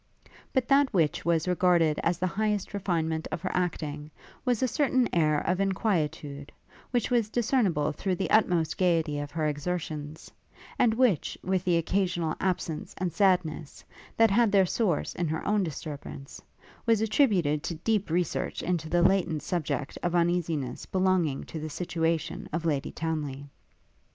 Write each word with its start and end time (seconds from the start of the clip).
But 0.51 0.67
that 0.67 0.91
which 0.95 1.25
was 1.25 1.47
regarded 1.47 1.99
as 2.01 2.17
the 2.17 2.25
highest 2.25 2.73
refinement 2.73 3.27
of 3.31 3.39
her 3.41 3.51
acting, 3.53 4.09
was 4.43 4.63
a 4.63 4.67
certain 4.67 5.07
air 5.13 5.41
of 5.41 5.59
inquietude, 5.59 6.51
which 6.89 7.11
was 7.11 7.29
discernible 7.29 7.91
through 7.91 8.15
the 8.15 8.31
utmost 8.31 8.79
gaiety 8.79 9.19
of 9.19 9.29
her 9.29 9.45
exertions, 9.45 10.31
and 10.79 10.95
which, 10.95 11.37
with 11.43 11.63
the 11.65 11.77
occasional 11.77 12.33
absence 12.39 12.95
and 12.97 13.13
sadness, 13.13 13.83
that 14.17 14.31
had 14.31 14.51
their 14.51 14.65
source 14.65 15.13
in 15.13 15.27
her 15.27 15.45
own 15.47 15.61
disturbance, 15.63 16.41
was 16.87 16.99
attributed 16.99 17.61
to 17.61 17.75
deep 17.75 18.09
research 18.09 18.63
into 18.63 18.89
the 18.89 19.03
latent 19.03 19.43
subjects 19.43 19.97
of 19.97 20.15
uneasiness 20.15 20.87
belonging 20.87 21.43
to 21.43 21.59
the 21.59 21.69
situation 21.69 22.49
of 22.51 22.65
Lady 22.65 22.91
Townly. 22.91 23.51